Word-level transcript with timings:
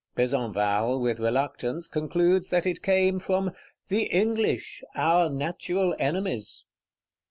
Besenval, 0.15 0.99
with 0.99 1.19
reluctance, 1.19 1.87
concludes 1.87 2.49
that 2.49 2.65
it 2.65 2.81
came 2.81 3.19
from 3.19 3.51
"the 3.89 4.05
English, 4.05 4.81
our 4.95 5.29
natural 5.29 5.95
enemies." 5.99 6.65